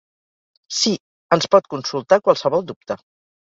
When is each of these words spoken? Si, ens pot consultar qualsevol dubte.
Si, 0.77 0.93
ens 1.37 1.49
pot 1.57 1.69
consultar 1.75 2.19
qualsevol 2.29 2.67
dubte. 2.73 2.99